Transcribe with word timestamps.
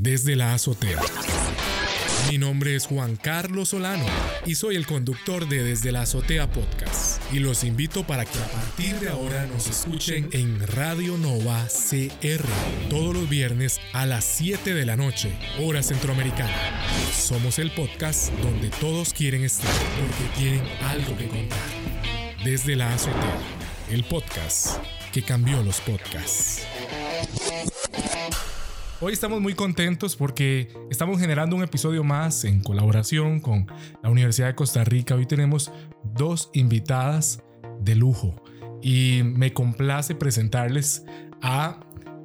desde 0.00 0.34
la 0.34 0.54
azotea. 0.54 0.98
Mi 2.30 2.38
nombre 2.38 2.74
es 2.74 2.86
Juan 2.86 3.16
Carlos 3.16 3.70
Solano 3.70 4.06
y 4.46 4.54
soy 4.54 4.76
el 4.76 4.86
conductor 4.86 5.46
de 5.46 5.62
Desde 5.62 5.92
la 5.92 6.02
Azotea 6.02 6.50
Podcast. 6.50 7.20
Y 7.34 7.38
los 7.38 7.64
invito 7.64 8.06
para 8.06 8.24
que 8.24 8.38
a 8.38 8.46
partir 8.46 8.98
de 8.98 9.10
ahora 9.10 9.46
nos 9.46 9.66
escuchen 9.66 10.30
en 10.32 10.66
Radio 10.66 11.18
Nova 11.18 11.66
CR 11.66 12.44
todos 12.88 13.14
los 13.14 13.28
viernes 13.28 13.78
a 13.92 14.06
las 14.06 14.24
7 14.24 14.72
de 14.72 14.86
la 14.86 14.96
noche, 14.96 15.36
hora 15.60 15.82
centroamericana. 15.82 16.56
Somos 17.12 17.58
el 17.58 17.70
podcast 17.70 18.32
donde 18.38 18.70
todos 18.80 19.12
quieren 19.12 19.44
estar 19.44 19.70
porque 19.70 20.40
tienen 20.40 20.62
algo 20.82 21.14
que 21.18 21.28
contar. 21.28 21.58
Desde 22.42 22.74
la 22.74 22.94
Azotea, 22.94 23.38
el 23.90 24.04
podcast 24.04 24.78
que 25.12 25.22
cambió 25.22 25.62
los 25.62 25.80
podcasts. 25.82 26.62
Hoy 29.02 29.14
estamos 29.14 29.40
muy 29.40 29.54
contentos 29.54 30.14
porque 30.14 30.68
estamos 30.90 31.18
generando 31.18 31.56
un 31.56 31.62
episodio 31.62 32.04
más 32.04 32.44
en 32.44 32.60
colaboración 32.60 33.40
con 33.40 33.66
la 34.02 34.10
Universidad 34.10 34.48
de 34.48 34.54
Costa 34.54 34.84
Rica. 34.84 35.14
Hoy 35.14 35.24
tenemos 35.24 35.72
dos 36.04 36.50
invitadas 36.52 37.42
de 37.80 37.94
lujo 37.94 38.42
y 38.82 39.22
me 39.24 39.54
complace 39.54 40.14
presentarles 40.14 41.06
a 41.40 41.80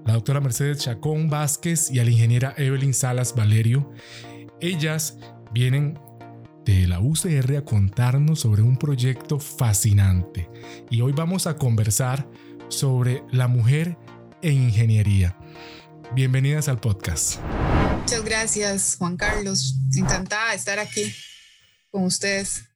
la 0.06 0.16
doctora 0.16 0.42
Mercedes 0.42 0.80
Chacón 0.80 1.30
Vázquez 1.30 1.92
y 1.92 2.00
a 2.00 2.04
la 2.04 2.12
ingeniera 2.12 2.54
Evelyn 2.58 2.94
Salas 2.94 3.34
Valerio. 3.34 3.90
Ellas 4.60 5.18
vienen 5.54 5.98
de 6.66 6.88
la 6.88 7.00
UCR 7.00 7.56
a 7.56 7.64
contarnos 7.64 8.42
sobre 8.42 8.64
un 8.64 8.76
proyecto 8.76 9.40
fascinante 9.40 10.50
y 10.90 11.00
hoy 11.00 11.14
vamos 11.14 11.48
a 11.48 11.56
conversar 11.56 12.28
sobre 12.68 13.24
la 13.32 13.48
mujer 13.48 13.98
en 14.42 14.64
ingeniería. 14.64 15.38
Bienvenidas 16.14 16.68
al 16.70 16.80
podcast. 16.80 17.40
Muchas 18.00 18.24
gracias, 18.24 18.96
Juan 18.98 19.18
Carlos. 19.18 19.76
Encantada 19.98 20.52
de 20.52 20.56
estar 20.56 20.80
aquí 20.80 21.14
con 21.92 22.04
ustedes. 22.04 22.70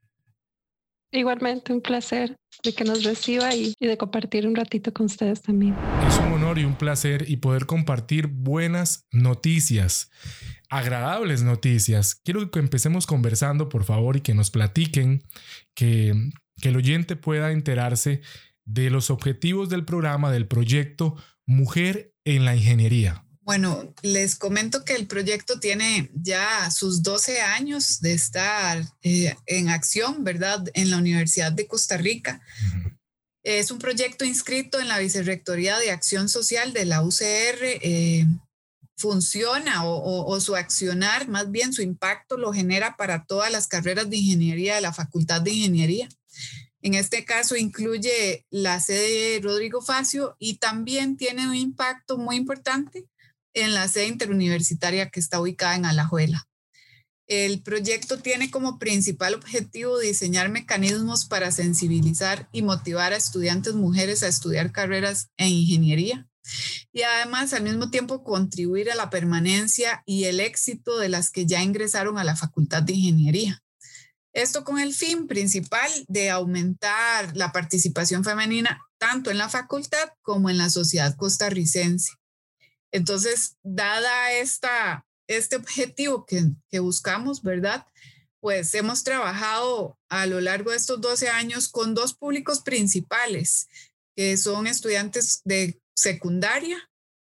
Igualmente, 1.12 1.73
un 1.73 1.81
placer 1.81 2.36
de 2.64 2.73
que 2.73 2.84
nos 2.84 3.04
reciba 3.04 3.56
y, 3.56 3.73
de 3.80 3.98
compartir 3.98 4.45
un 4.45 4.56
ratito 4.56 4.94
con 4.94 5.06
ustedes 5.06 5.42
también. 5.42 5.76
Es 6.08 6.17
un 6.20 6.34
honor 6.34 6.59
y 6.59 6.66
un 6.66 6.76
placer 6.76 7.30
y 7.30 7.38
poder 7.38 7.66
compartir 7.66 8.28
buenas 8.28 9.08
noticias, 9.12 10.11
agradables 10.70 11.44
noticias. 11.44 12.16
Quiero 12.16 12.52
que 12.52 12.59
empecemos 12.59 13.08
conversando, 13.08 13.70
por 13.70 13.86
favor, 13.86 14.17
y 14.17 14.22
que 14.22 14.34
nos 14.34 14.52
platiquen, 14.52 15.23
que, 15.73 16.14
que 16.61 16.70
el 16.70 16.76
oyente 16.76 17.16
pueda 17.16 17.52
enterarse 17.52 18.22
de 18.66 18.89
los 18.89 19.09
objetivos 19.09 19.70
del 19.70 19.86
programa, 19.86 20.32
del 20.32 20.48
proyecto 20.48 21.16
Mujer 21.45 22.14
en 22.36 22.46
la 22.46 22.56
Ingeniería. 22.56 23.26
Bueno, 23.42 23.94
les 24.04 24.36
comento 24.36 24.86
que 24.86 24.94
el 24.94 25.08
proyecto 25.08 25.60
tiene 25.60 26.12
ya 26.14 26.70
sus 26.70 27.02
12 27.02 27.42
años 27.42 28.00
de 28.00 28.14
estar 28.14 28.86
eh, 29.02 29.36
en 29.48 29.70
acción, 29.70 30.24
¿verdad? 30.24 30.64
En 30.74 30.92
la 30.92 30.98
Universidad 30.98 31.52
de 31.52 31.66
Costa 31.66 31.98
Rica. 31.98 32.42
Es 33.42 33.72
un 33.72 33.80
proyecto 33.80 34.26
inscrito 34.26 34.80
en 34.80 34.88
la 34.88 35.00
Vicerrectoría 35.00 35.80
de 35.80 35.90
Acción 35.90 36.30
Social 36.30 36.74
de 36.74 36.86
la 36.86 37.02
UCR. 37.02 37.64
Eh, 37.82 38.28
funciona 39.00 39.86
o, 39.86 40.40
su 40.42 40.58
accionar, 40.58 41.30
más 41.30 41.50
bien 41.50 41.72
su 41.72 41.82
impacto 41.82 42.38
lo 42.38 42.52
genera 42.52 42.98
para 42.98 43.24
todas 43.24 43.50
las 43.50 43.66
carreras 43.66 44.10
de 44.10 44.18
ingeniería 44.18 44.76
de 44.76 44.82
la 44.82 44.94
Facultad 44.94 45.42
de 45.42 45.52
Ingeniería. 45.52 46.10
En 46.82 46.94
este 46.94 47.26
caso 47.26 47.56
incluye 47.56 48.46
la 48.50 48.80
sede 48.80 49.40
Rodrigo 49.42 49.82
Facio 49.82 50.36
y 50.40 50.58
también 50.58 51.18
tiene 51.18 51.48
un 51.48 51.56
impacto 51.56 52.18
muy 52.18 52.38
importante 52.38 53.08
en 53.54 53.74
la 53.74 53.88
sede 53.88 54.08
interuniversitaria 54.08 55.10
que 55.10 55.20
está 55.20 55.42
ubicada 55.42 55.76
en 55.76 55.86
Alajuela. 55.86 56.48
El 57.28 57.62
proyecto 57.62 58.20
tiene 58.20 58.50
como 58.50 58.80
principal 58.80 59.36
objetivo 59.36 60.00
diseñar 60.00 60.50
mecanismos 60.50 61.26
para 61.26 61.52
sensibilizar 61.52 62.50
y 62.52 62.64
motivar 62.64 63.14
a 63.14 63.18
estudiantes 63.18 63.76
mujeres 63.76 64.23
a 64.23 64.28
estudiar 64.28 64.72
carreras 64.72 65.30
en 65.38 65.50
ingeniería 65.50 66.30
y 66.92 67.04
además 67.04 67.54
al 67.54 67.64
mismo 67.64 67.89
tiempo 67.89 68.23
contribuir 68.23 68.92
a 68.92 68.95
la 68.95 69.10
permanencia 69.10 70.04
y 70.06 70.26
el 70.26 70.39
éxito 70.39 70.98
de 70.98 71.10
las 71.10 71.30
que 71.30 71.45
ya 71.45 71.62
ingresaron 71.62 72.18
a 72.18 72.23
la 72.23 72.36
Facultad 72.36 72.84
de 72.84 72.94
Ingeniería. 72.94 73.62
Esto 74.39 74.64
con 74.64 74.80
el 74.80 74.94
fin 74.94 75.27
principal 75.27 75.92
de 76.08 76.30
aumentar 76.30 77.36
la 77.36 77.52
participación 77.52 78.23
femenina 78.23 78.82
tanto 78.98 79.32
en 79.32 79.38
la 79.38 79.50
facultad 79.50 80.14
como 80.22 80.50
en 80.50 80.58
la 80.58 80.70
sociedad 80.70 81.14
costarricense. 81.17 82.14
Entonces, 82.94 83.58
dada 83.64 84.32
esta, 84.32 85.05
este 85.27 85.58
objetivo 85.58 86.26
que, 86.26 86.52
que 86.70 86.80
buscamos, 86.80 87.44
¿verdad? 87.44 87.86
Pues 88.39 88.73
hemos 88.76 89.04
trabajado 89.04 90.00
a 90.08 90.26
lo 90.26 90.39
largo 90.39 90.71
de 90.71 90.77
estos 90.77 91.02
12 91.02 91.27
años 91.27 91.67
con 91.67 91.94
dos 91.94 92.14
públicos 92.14 92.61
principales, 92.61 93.67
que 94.16 94.38
son 94.38 94.67
estudiantes 94.67 95.42
de 95.44 95.82
secundaria 95.94 96.89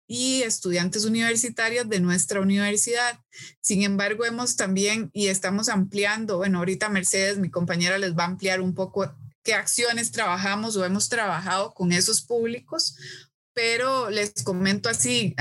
y 0.09 0.43
estudiantes 0.43 1.05
universitarios 1.05 1.89
de 1.89 2.01
nuestra 2.01 2.41
universidad. 2.41 3.21
Sin 3.61 3.83
embargo, 3.83 4.25
hemos 4.25 4.57
también 4.57 5.11
y 5.13 5.29
estamos 5.29 5.69
ampliando, 5.69 6.39
bueno, 6.39 6.59
ahorita 6.59 6.89
Mercedes, 6.89 7.39
mi 7.39 7.51
compañera, 7.51 7.99
les 7.99 8.17
va 8.17 8.25
a 8.25 8.29
ampliar 8.29 8.61
un 8.61 8.75
poco 8.75 9.15
qué 9.45 9.55
acciones 9.55 10.11
trabajamos 10.11 10.77
o 10.77 10.85
hemos 10.85 11.09
trabajado 11.09 11.73
con 11.75 11.93
esos 11.93 12.23
públicos 12.23 12.97
pero 13.59 14.09
les 14.09 14.45
comento 14.45 14.89
así 14.89 15.35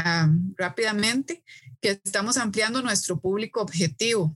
rápidamente 0.55 1.43
que 1.79 2.01
estamos 2.03 2.37
ampliando 2.37 2.81
nuestro 2.81 3.19
público 3.19 3.61
objetivo. 3.61 4.35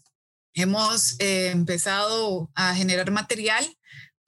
Hemos 0.53 1.19
eh, 1.19 1.50
empezado 1.50 2.52
a 2.53 2.75
generar 2.75 3.09
material 3.09 3.66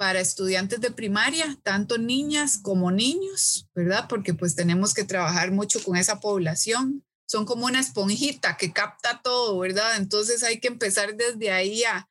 para 0.04 0.20
estudiantes 0.20 0.82
de 0.82 0.92
primaria, 0.92 1.58
tanto 1.64 1.98
niñas 1.98 2.58
como 2.62 2.92
niños, 2.92 3.70
¿verdad? 3.74 4.08
Porque 4.10 4.34
pues 4.34 4.54
tenemos 4.54 4.94
que 4.94 5.06
trabajar 5.06 5.52
mucho 5.52 5.82
con 5.82 5.96
esa 5.96 6.20
población. 6.20 7.06
Son 7.26 7.46
como 7.46 7.68
una 7.68 7.80
esponjita 7.80 8.58
que 8.58 8.74
capta 8.74 9.22
todo, 9.24 9.58
¿verdad? 9.60 9.96
Entonces 9.96 10.44
hay 10.44 10.60
que 10.60 10.68
empezar 10.68 11.16
desde 11.16 11.54
ahí 11.54 11.86
a, 11.86 12.10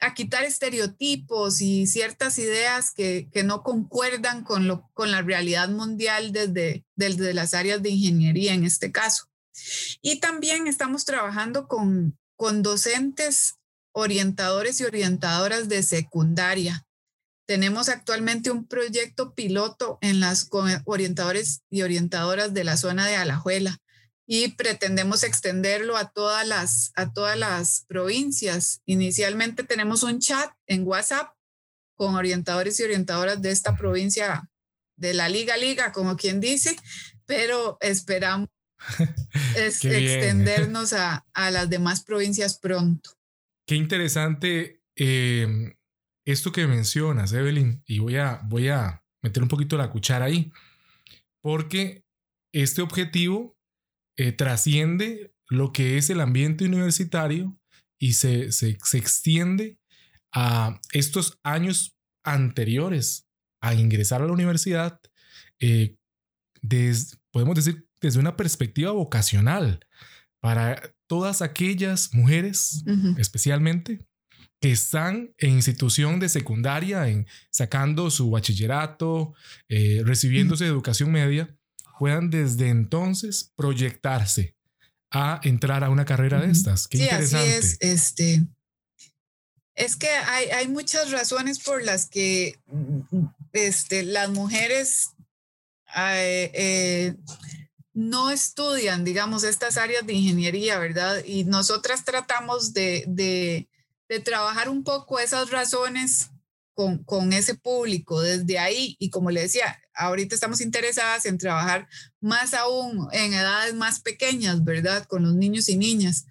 a 0.00 0.12
quitar 0.12 0.42
estereotipos 0.42 1.60
y 1.60 1.86
ciertas 1.86 2.36
ideas 2.40 2.90
que, 2.92 3.28
que 3.32 3.44
no 3.44 3.62
concuerdan 3.62 4.42
con, 4.42 4.66
lo, 4.66 4.90
con 4.92 5.12
la 5.12 5.22
realidad 5.22 5.68
mundial 5.68 6.32
desde, 6.32 6.84
desde 6.96 7.32
las 7.32 7.54
áreas 7.54 7.80
de 7.80 7.90
ingeniería 7.90 8.54
en 8.54 8.64
este 8.64 8.90
caso. 8.90 9.26
Y 10.02 10.18
también 10.18 10.66
estamos 10.66 11.04
trabajando 11.04 11.68
con, 11.68 12.18
con 12.34 12.64
docentes, 12.64 13.54
orientadores 13.92 14.80
y 14.80 14.84
orientadoras 14.84 15.68
de 15.68 15.84
secundaria. 15.84 16.84
Tenemos 17.50 17.88
actualmente 17.88 18.52
un 18.52 18.64
proyecto 18.64 19.34
piloto 19.34 19.98
en 20.02 20.20
las 20.20 20.48
orientadores 20.84 21.64
y 21.68 21.82
orientadoras 21.82 22.54
de 22.54 22.62
la 22.62 22.76
zona 22.76 23.08
de 23.08 23.16
Alajuela 23.16 23.76
y 24.24 24.52
pretendemos 24.52 25.24
extenderlo 25.24 25.96
a 25.96 26.12
todas 26.12 26.46
las, 26.46 26.92
a 26.94 27.12
todas 27.12 27.36
las 27.36 27.86
provincias. 27.88 28.82
Inicialmente 28.86 29.64
tenemos 29.64 30.04
un 30.04 30.20
chat 30.20 30.48
en 30.68 30.86
WhatsApp 30.86 31.32
con 31.96 32.14
orientadores 32.14 32.78
y 32.78 32.84
orientadoras 32.84 33.42
de 33.42 33.50
esta 33.50 33.76
provincia, 33.76 34.48
de 34.96 35.12
la 35.12 35.28
Liga 35.28 35.56
Liga, 35.56 35.90
como 35.90 36.16
quien 36.16 36.38
dice, 36.38 36.76
pero 37.26 37.78
esperamos 37.80 38.48
extendernos 39.56 40.92
a, 40.92 41.26
a, 41.34 41.50
las 41.50 41.68
demás 41.68 42.04
provincias 42.04 42.60
pronto. 42.60 43.10
Qué 43.66 43.74
interesante 43.74 44.82
em, 44.94 45.74
esto 46.24 46.52
que 46.52 46.66
mencionas, 46.66 47.32
Evelyn, 47.32 47.82
y 47.86 47.98
voy 47.98 48.16
a, 48.16 48.40
voy 48.44 48.68
a 48.68 49.02
meter 49.22 49.42
un 49.42 49.48
poquito 49.48 49.76
la 49.76 49.90
cuchara 49.90 50.26
ahí, 50.26 50.52
porque 51.42 52.04
este 52.52 52.82
objetivo 52.82 53.56
eh, 54.16 54.32
trasciende 54.32 55.34
lo 55.48 55.72
que 55.72 55.98
es 55.98 56.10
el 56.10 56.20
ambiente 56.20 56.64
universitario 56.64 57.58
y 57.98 58.14
se, 58.14 58.52
se, 58.52 58.70
extiende 58.70 59.78
a 60.32 60.80
estos 60.92 61.38
años 61.42 61.96
anteriores 62.24 63.26
a 63.60 63.74
ingresar 63.74 64.22
a 64.22 64.26
la 64.26 64.32
universidad, 64.32 65.00
eh, 65.58 65.96
podemos 67.30 67.56
decir 67.56 67.86
desde 68.00 68.20
una 68.20 68.36
perspectiva 68.36 68.92
vocacional 68.92 69.86
para 70.40 70.94
todas 71.06 71.42
aquellas 71.42 72.14
mujeres, 72.14 72.84
especialmente, 73.18 74.06
que 74.60 74.70
están 74.72 75.34
en 75.38 75.50
institución 75.50 76.20
de 76.20 76.28
secundaria, 76.28 77.08
en, 77.08 77.26
sacando 77.50 78.10
su 78.10 78.30
bachillerato, 78.30 79.34
eh, 79.68 80.02
recibiéndose 80.04 80.64
de 80.64 80.70
educación 80.70 81.10
media, 81.10 81.56
puedan 81.98 82.30
desde 82.30 82.68
entonces 82.68 83.52
proyectarse 83.56 84.54
a 85.10 85.40
entrar 85.42 85.82
a 85.82 85.90
una 85.90 86.04
carrera 86.04 86.40
de 86.40 86.52
estas. 86.52 86.88
Qué 86.88 86.98
sí, 86.98 87.04
interesante. 87.04 87.56
Así 87.56 87.58
es, 87.58 87.78
este, 87.80 88.46
es 89.74 89.96
que 89.96 90.08
hay, 90.08 90.46
hay, 90.50 90.68
muchas 90.68 91.10
razones 91.10 91.58
por 91.58 91.82
las 91.82 92.08
que 92.08 92.60
este, 93.52 94.02
las 94.02 94.28
mujeres 94.28 95.10
eh, 95.96 97.14
no 97.94 98.30
estudian, 98.30 99.04
digamos, 99.04 99.42
estas 99.42 99.78
áreas 99.78 100.06
de 100.06 100.12
ingeniería, 100.12 100.78
¿verdad? 100.78 101.24
Y 101.24 101.44
nosotras 101.44 102.04
tratamos 102.04 102.72
de, 102.72 103.04
de, 103.08 103.69
de 104.10 104.18
trabajar 104.18 104.68
un 104.68 104.82
poco 104.82 105.20
esas 105.20 105.50
razones 105.50 106.30
con, 106.74 107.04
con, 107.04 107.32
ese 107.32 107.54
público 107.54 108.20
desde 108.20 108.58
ahí. 108.58 108.96
Y 108.98 109.08
como 109.08 109.30
le 109.30 109.42
decía, 109.42 109.80
ahorita 109.94 110.34
estamos 110.34 110.60
interesadas 110.60 111.26
en 111.26 111.38
trabajar 111.38 111.88
más 112.20 112.52
aún 112.52 113.08
en 113.12 113.32
edades 113.32 113.72
más 113.72 114.00
pequeñas, 114.00 114.64
¿verdad? 114.64 115.06
Con 115.06 115.22
los 115.22 115.34
niños 115.34 115.68
y 115.68 115.76
niñas. 115.76 116.26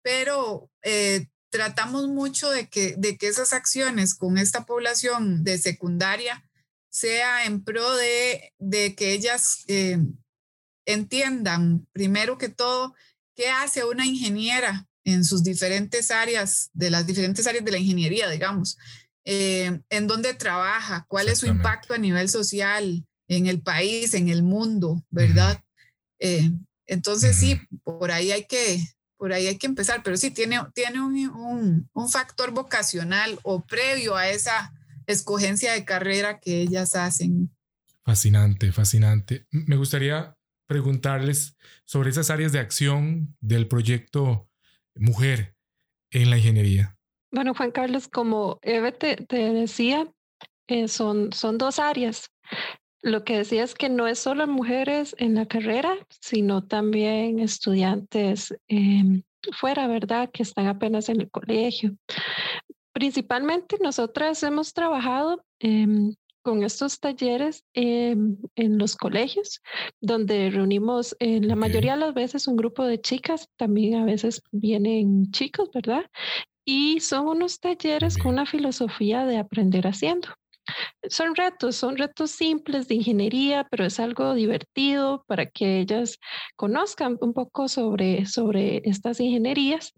Pero 0.00 0.70
eh, 0.82 1.26
tratamos 1.50 2.06
mucho 2.06 2.52
de 2.52 2.68
que, 2.68 2.94
de 2.98 3.18
que 3.18 3.26
esas 3.26 3.52
acciones 3.52 4.14
con 4.14 4.38
esta 4.38 4.64
población 4.64 5.42
de 5.42 5.58
secundaria 5.58 6.48
sea 6.88 7.46
en 7.46 7.64
pro 7.64 7.96
de, 7.96 8.52
de 8.60 8.94
que 8.94 9.12
ellas 9.12 9.64
eh, 9.66 9.98
entiendan, 10.86 11.88
primero 11.90 12.38
que 12.38 12.48
todo, 12.48 12.94
qué 13.34 13.48
hace 13.48 13.84
una 13.84 14.06
ingeniera 14.06 14.86
en 15.04 15.24
sus 15.24 15.42
diferentes 15.42 16.10
áreas, 16.10 16.70
de 16.72 16.90
las 16.90 17.06
diferentes 17.06 17.46
áreas 17.46 17.64
de 17.64 17.70
la 17.70 17.78
ingeniería, 17.78 18.28
digamos, 18.28 18.78
eh, 19.24 19.80
en 19.90 20.06
dónde 20.06 20.34
trabaja, 20.34 21.06
cuál 21.08 21.28
es 21.28 21.38
su 21.38 21.46
impacto 21.46 21.94
a 21.94 21.98
nivel 21.98 22.28
social 22.28 23.06
en 23.28 23.46
el 23.46 23.62
país, 23.62 24.14
en 24.14 24.28
el 24.28 24.42
mundo, 24.42 25.02
¿verdad? 25.10 25.62
Eh, 26.18 26.50
entonces 26.86 27.36
sí, 27.36 27.60
por 27.82 28.10
ahí 28.10 28.32
hay 28.32 28.46
que, 28.46 28.82
por 29.16 29.32
ahí 29.32 29.46
hay 29.46 29.56
que 29.56 29.66
empezar, 29.66 30.02
pero 30.02 30.16
sí 30.16 30.30
tiene, 30.30 30.60
tiene 30.74 31.00
un, 31.00 31.88
un 31.92 32.08
factor 32.10 32.50
vocacional 32.50 33.38
o 33.42 33.64
previo 33.64 34.16
a 34.16 34.28
esa 34.28 34.72
escogencia 35.06 35.72
de 35.72 35.84
carrera 35.84 36.38
que 36.38 36.60
ellas 36.60 36.94
hacen. 36.94 37.50
Fascinante, 38.04 38.72
fascinante. 38.72 39.46
Me 39.50 39.76
gustaría 39.76 40.36
preguntarles 40.66 41.56
sobre 41.84 42.10
esas 42.10 42.30
áreas 42.30 42.52
de 42.52 42.58
acción 42.58 43.34
del 43.40 43.68
proyecto 43.68 44.48
Mujer 44.94 45.54
en 46.10 46.30
la 46.30 46.38
Ingeniería. 46.38 46.96
Bueno, 47.30 47.54
Juan 47.54 47.72
Carlos, 47.72 48.08
como 48.08 48.58
Eve 48.62 48.92
te, 48.92 49.16
decía, 49.28 50.06
eh, 50.68 50.88
son, 50.88 51.32
son 51.32 51.58
dos 51.58 51.78
áreas. 51.78 52.30
Lo 53.02 53.24
que 53.24 53.38
decía 53.38 53.64
es 53.64 53.74
que 53.74 53.88
no 53.88 54.06
es 54.06 54.18
solo 54.18 54.46
mujeres 54.46 55.14
en 55.18 55.34
la 55.34 55.46
carrera, 55.46 55.94
sino 56.20 56.66
también 56.66 57.38
estudiantes 57.40 58.54
em, 58.68 59.22
fuera, 59.58 59.86
¿verdad? 59.88 60.30
Que 60.32 60.42
están 60.42 60.68
apenas 60.68 61.08
en 61.08 61.20
el 61.20 61.30
colegio. 61.30 61.96
Principalmente 62.92 63.76
nosotras 63.82 64.42
hemos 64.42 64.72
trabajado 64.72 65.44
em, 65.58 66.14
con 66.44 66.62
estos 66.62 67.00
talleres 67.00 67.64
en 67.72 68.38
los 68.54 68.96
colegios, 68.96 69.62
donde 70.00 70.50
reunimos 70.50 71.16
eh, 71.18 71.40
la 71.40 71.56
mayoría 71.56 71.94
de 71.94 72.00
las 72.00 72.14
veces 72.14 72.46
un 72.46 72.56
grupo 72.56 72.84
de 72.84 73.00
chicas, 73.00 73.48
también 73.56 73.94
a 73.94 74.04
veces 74.04 74.42
vienen 74.52 75.30
chicos, 75.32 75.70
¿verdad? 75.72 76.04
Y 76.66 77.00
son 77.00 77.26
unos 77.28 77.60
talleres 77.60 78.18
con 78.18 78.34
una 78.34 78.46
filosofía 78.46 79.24
de 79.24 79.38
aprender 79.38 79.86
haciendo. 79.86 80.28
Son 81.08 81.34
retos, 81.34 81.76
son 81.76 81.96
retos 81.96 82.30
simples 82.30 82.88
de 82.88 82.96
ingeniería, 82.96 83.66
pero 83.70 83.86
es 83.86 83.98
algo 83.98 84.34
divertido 84.34 85.24
para 85.26 85.46
que 85.46 85.80
ellas 85.80 86.18
conozcan 86.56 87.16
un 87.22 87.32
poco 87.32 87.68
sobre, 87.68 88.26
sobre 88.26 88.82
estas 88.84 89.18
ingenierías. 89.18 89.94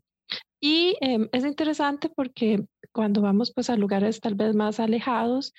Y 0.61 0.97
em, 1.01 1.29
es 1.33 1.45
interesante 1.45 2.09
porque 2.09 2.65
cuando 2.93 3.21
vamos 3.21 3.53
pues 3.53 3.69
a 3.69 3.77
lugares 3.77 4.21
tal 4.21 4.35
vez 4.37 4.55
más 4.55 4.81
alejados, 4.81 5.53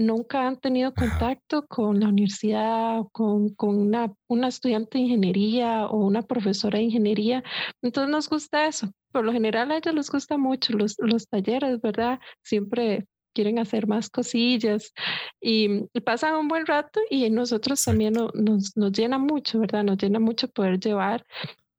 nunca 0.00 0.46
han 0.46 0.58
tenido 0.58 0.94
contacto 0.94 1.66
con 1.66 2.00
la 2.00 2.08
universidad, 2.08 3.02
con, 3.12 3.54
con 3.54 3.76
una, 3.78 4.12
una, 4.28 4.48
estudiante 4.48 4.98
de 4.98 5.04
ingeniería 5.04 5.86
o 5.86 5.98
una 5.98 6.22
profesora 6.22 6.78
de 6.78 6.84
ingeniería. 6.84 7.44
Entonces 7.82 8.10
nos 8.10 8.28
gusta 8.28 8.66
eso. 8.66 8.90
Por 9.12 9.24
lo 9.24 9.32
general 9.32 9.70
a 9.70 9.76
ellos 9.76 9.94
les 9.94 10.10
gusta 10.10 10.38
mucho 10.38 10.72
los, 10.72 10.96
los 10.98 11.28
talleres, 11.28 11.80
¿verdad? 11.80 12.18
Siempre 12.42 13.06
quieren 13.34 13.58
hacer 13.58 13.86
más 13.86 14.08
cosillas 14.10 14.92
y, 15.40 15.86
pasan 16.04 16.34
un 16.36 16.48
buen 16.48 16.66
rato 16.66 17.00
y 17.10 17.28
nosotros 17.30 17.84
también 17.84 18.14
nos, 18.14 18.76
nos 18.76 18.92
llena 18.92 19.18
mucho, 19.18 19.60
¿verdad? 19.60 19.84
Nos 19.84 19.98
llena 19.98 20.18
mucho 20.18 20.48
poder 20.48 20.80
llevar 20.80 21.24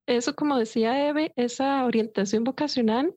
eso, 0.07 0.35
como 0.35 0.57
decía 0.57 1.07
Eve, 1.07 1.31
esa 1.35 1.85
orientación 1.85 2.43
vocacional 2.43 3.15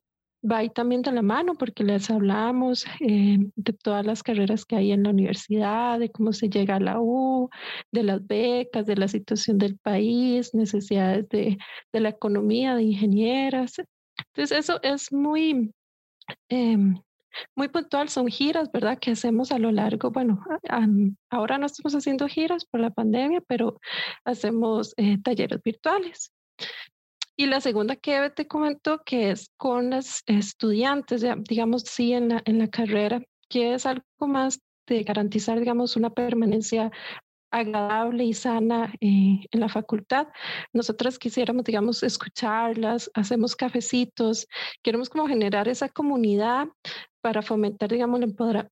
va 0.51 0.59
ahí 0.59 0.71
también 0.71 1.03
de 1.03 1.13
la 1.13 1.23
mano 1.23 1.55
porque 1.55 1.85
les 1.85 2.11
hablamos 2.11 2.85
eh, 3.01 3.39
de 3.57 3.73
todas 3.73 4.05
las 4.05 4.23
carreras 4.23 4.65
que 4.65 4.77
hay 4.77 4.93
en 4.93 5.05
la 5.05 5.11
universidad, 5.11 5.99
de 5.99 6.11
cómo 6.11 6.33
se 6.33 6.49
llega 6.49 6.77
a 6.77 6.81
la 6.81 7.01
U, 7.01 7.49
de 7.93 8.03
las 8.03 8.27
becas, 8.27 8.87
de 8.87 8.97
la 8.97 9.09
situación 9.09 9.59
del 9.59 9.79
país, 9.79 10.55
necesidades 10.55 11.29
de, 11.29 11.59
de 11.93 12.01
la 12.01 12.11
economía, 12.11 12.75
de 12.75 12.83
ingenieras. 12.83 13.75
Entonces 14.19 14.59
eso 14.59 14.81
es 14.83 15.13
muy, 15.13 15.73
em, 16.49 17.01
muy 17.57 17.69
puntual, 17.69 18.09
son 18.09 18.29
giras, 18.29 18.71
¿verdad? 18.71 18.99
Que 18.99 19.13
hacemos 19.13 19.51
a 19.53 19.59
lo 19.59 19.73
largo, 19.73 20.11
bueno, 20.11 20.45
ahora 21.31 21.59
no 21.59 21.67
estamos 21.67 21.95
haciendo 21.95 22.29
giras 22.29 22.65
por 22.65 22.81
la 22.81 22.91
pandemia, 22.91 23.41
pero 23.47 23.81
hacemos 24.25 24.95
eh, 24.97 25.19
talleres 25.23 25.63
virtuales. 25.63 26.33
Y 27.37 27.47
la 27.47 27.61
segunda 27.61 27.97
que 27.97 28.31
te 28.31 28.47
comentó 28.47 29.03
que 29.05 29.31
es 29.33 29.51
con 29.57 29.91
las 29.91 30.23
estudiantes, 30.27 31.25
digamos, 31.49 31.83
sí, 31.83 32.13
en 32.13 32.29
la, 32.29 32.43
en 32.45 32.59
la 32.59 32.69
carrera, 32.69 33.23
que 33.49 33.75
es 33.75 33.87
algo 33.87 34.05
más 34.21 34.61
de 34.87 35.03
garantizar, 35.03 35.59
digamos, 35.59 35.97
una 35.97 36.11
permanencia 36.11 36.93
agradable 37.51 38.25
y 38.25 38.35
sana 38.35 38.93
eh, 39.01 39.47
en 39.51 39.61
la 39.61 39.69
facultad. 39.69 40.29
Nosotras 40.73 41.19
quisiéramos, 41.19 41.65
digamos, 41.65 42.03
escucharlas, 42.03 43.11
hacemos 43.15 43.57
cafecitos, 43.57 44.47
queremos 44.83 45.09
como 45.09 45.27
generar 45.27 45.69
esa 45.69 45.89
comunidad 45.89 46.69
para 47.21 47.43
fomentar, 47.43 47.91
digamos, 47.91 48.21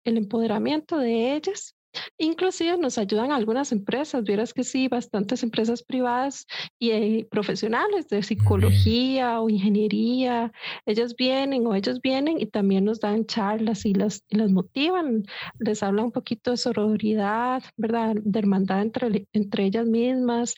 el 0.04 0.16
empoderamiento 0.16 0.98
de 0.98 1.34
ellas 1.34 1.74
Inclusive 2.18 2.78
nos 2.78 2.98
ayudan 2.98 3.32
algunas 3.32 3.72
empresas, 3.72 4.24
vieras 4.24 4.54
que 4.54 4.64
sí, 4.64 4.88
bastantes 4.88 5.42
empresas 5.42 5.82
privadas 5.82 6.46
y 6.78 6.90
eh, 6.90 7.28
profesionales 7.30 8.08
de 8.08 8.22
psicología 8.22 9.40
o 9.40 9.48
ingeniería, 9.48 10.52
ellas 10.86 11.14
vienen 11.16 11.66
o 11.66 11.74
ellos 11.74 12.00
vienen 12.00 12.40
y 12.40 12.46
también 12.46 12.84
nos 12.84 13.00
dan 13.00 13.26
charlas 13.26 13.84
y 13.84 13.94
las, 13.94 14.24
las 14.30 14.50
motivan, 14.50 15.24
les 15.58 15.82
hablan 15.82 16.06
un 16.06 16.12
poquito 16.12 16.50
de 16.50 16.56
sororidad, 16.56 17.62
¿verdad? 17.76 18.14
De 18.16 18.38
hermandad 18.38 18.82
entre, 18.82 19.26
entre 19.32 19.64
ellas 19.64 19.86
mismas, 19.86 20.54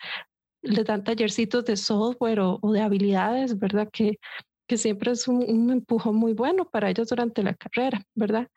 les 0.63 0.85
dan 0.85 1.05
tallercitos 1.05 1.65
de 1.65 1.77
software 1.77 2.41
o, 2.41 2.61
de 2.73 2.81
habilidades, 2.81 3.59
¿verdad? 3.59 3.89
Que, 3.93 4.19
que 4.67 4.79
siempre 4.79 5.13
es 5.13 5.29
un, 5.29 5.45
un 5.49 5.71
empujón 5.71 6.17
muy 6.17 6.33
bueno 6.33 6.69
para 6.71 6.91
ellos 6.91 7.09
durante 7.09 7.43
la 7.43 7.55
carrera, 7.55 8.03
¿verdad? 8.15 8.49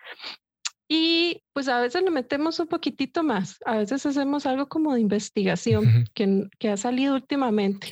Y 0.89 1.43
pues 1.53 1.67
a 1.67 1.81
veces 1.81 2.01
le 2.03 2.11
metemos 2.11 2.59
un 2.59 2.67
poquitito 2.67 3.21
más, 3.21 3.57
a 3.65 3.77
veces 3.77 4.05
hacemos 4.05 4.45
algo 4.45 4.69
como 4.69 4.93
de 4.93 5.01
investigación 5.01 6.05
que, 6.13 6.47
que, 6.59 6.69
ha 6.69 6.77
salido 6.77 7.15
últimamente. 7.15 7.89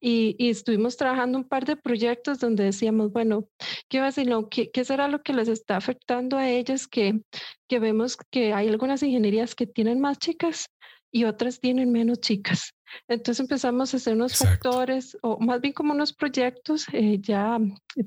Y, 0.00 0.34
y, 0.38 0.50
estuvimos 0.50 0.96
trabajando 0.96 1.38
un 1.38 1.44
par 1.44 1.64
de 1.64 1.76
proyectos 1.76 2.40
donde 2.40 2.64
decíamos, 2.64 3.12
bueno, 3.12 3.46
¿qué 3.88 3.98
va 3.98 4.06
a 4.06 4.08
decir? 4.08 4.28
¿Qué, 4.50 4.70
¿Qué, 4.72 4.84
será 4.84 5.06
lo 5.06 5.22
que 5.22 5.34
les 5.34 5.46
está 5.46 5.76
afectando 5.76 6.36
a 6.36 6.48
ellos? 6.48 6.88
Que, 6.88 7.20
que 7.68 7.78
vemos 7.78 8.16
que 8.30 8.52
hay 8.52 8.68
algunas 8.68 9.04
ingenierías 9.04 9.54
que 9.54 9.68
tienen 9.68 10.00
más 10.00 10.18
chicas 10.18 10.66
y 11.12 11.24
otras 11.24 11.60
tienen 11.60 11.92
menos 11.92 12.20
chicas. 12.20 12.74
Entonces 13.06 13.40
empezamos 13.40 13.94
a 13.94 13.98
hacer 13.98 14.14
unos 14.14 14.36
factores, 14.36 15.16
o 15.22 15.38
más 15.38 15.60
bien 15.60 15.74
como 15.74 15.92
unos 15.92 16.12
proyectos 16.12 16.86
eh, 16.92 17.18
ya 17.20 17.58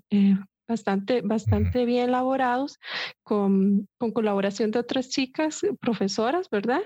eh, 0.10 0.36
bastante, 0.68 1.22
bastante 1.22 1.86
bien 1.86 2.10
elaborados, 2.10 2.80
con, 3.24 3.88
con, 3.98 4.12
colaboración 4.12 4.72
de 4.72 4.80
otras 4.80 5.10
chicas, 5.10 5.62
profesoras, 5.80 6.50
¿verdad? 6.50 6.82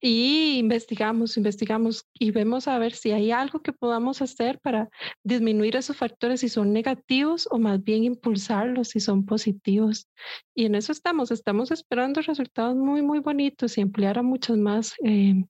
Y 0.00 0.58
investigamos, 0.58 1.36
investigamos 1.38 2.04
y 2.12 2.30
vemos 2.30 2.68
a 2.68 2.78
ver 2.78 2.92
si 2.92 3.12
hay 3.12 3.30
algo 3.32 3.62
que 3.62 3.72
podamos 3.72 4.20
hacer 4.20 4.60
para 4.60 4.90
disminuir 5.24 5.74
esos 5.74 5.96
factores 5.96 6.40
si 6.40 6.50
son 6.50 6.72
negativos 6.72 7.48
o 7.50 7.58
más 7.58 7.82
bien 7.82 8.04
impulsarlos 8.04 8.88
si 8.90 9.00
son 9.00 9.24
positivos. 9.24 10.08
Y 10.54 10.66
en 10.66 10.74
eso 10.74 10.92
estamos, 10.92 11.30
estamos 11.30 11.70
esperando 11.70 12.20
resultados 12.20 12.76
muy, 12.76 13.00
muy 13.02 13.20
bonitos 13.20 13.78
y 13.78 13.80
ampliar 13.80 14.18
a 14.18 14.22
muchas 14.22 14.58
más 14.58 14.94
eh, 15.02 15.44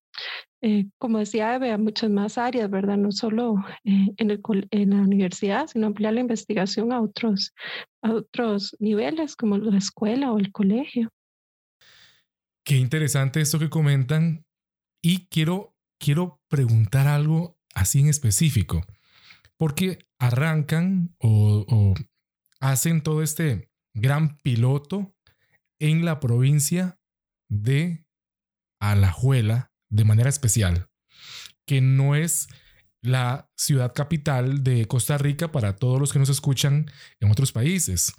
eh, 0.66 0.88
como 0.98 1.20
decía 1.20 1.54
Eve, 1.54 1.70
a 1.70 1.78
muchas 1.78 2.10
más 2.10 2.38
áreas, 2.38 2.68
¿verdad? 2.68 2.96
No 2.96 3.12
solo 3.12 3.54
eh, 3.84 4.08
en, 4.16 4.90
la 4.90 4.96
universidad, 4.96 5.68
sino 5.68 5.86
ampliar 5.86 6.14
la 6.14 6.18
investigación 6.18 6.92
a 6.92 7.00
otros, 7.00 7.54
a 8.02 8.12
otros 8.12 8.74
niveles, 8.80 9.36
como 9.36 9.58
la 9.58 9.78
escuela 9.78 10.32
o 10.32 10.38
el 10.40 10.50
colegio. 10.50 11.08
Qué 12.64 12.78
interesante 12.78 13.40
esto 13.40 13.60
que 13.60 13.70
comentan. 13.70 14.44
Y 15.00 15.28
quiero, 15.28 15.76
quiero 16.00 16.40
preguntar 16.48 17.06
algo 17.06 17.56
así 17.72 18.00
en 18.00 18.08
específico, 18.08 18.84
porque 19.56 20.00
arrancan 20.18 21.14
o 21.20 21.94
hacen 22.58 23.04
todo 23.04 23.22
este 23.22 23.70
gran 23.94 24.36
piloto 24.38 25.14
en 25.78 26.04
la 26.04 26.18
provincia 26.18 26.98
de 27.48 28.04
Alajuela, 28.80 29.70
de 29.88 30.04
manera 30.04 30.28
especial, 30.28 30.88
que 31.66 31.80
no 31.80 32.14
es 32.14 32.48
la 33.02 33.48
ciudad 33.56 33.94
capital 33.94 34.64
de 34.64 34.86
Costa 34.86 35.16
Rica 35.18 35.52
para 35.52 35.76
todos 35.76 36.00
los 36.00 36.12
que 36.12 36.18
nos 36.18 36.28
escuchan 36.28 36.90
en 37.20 37.30
otros 37.30 37.52
países. 37.52 38.12